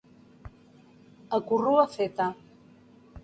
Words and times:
A 1.37 1.41
corrua 1.51 1.85
feta. 1.97 2.27